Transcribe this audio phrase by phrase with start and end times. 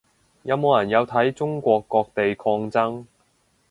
[0.41, 3.05] 有冇人有睇中國各地抗爭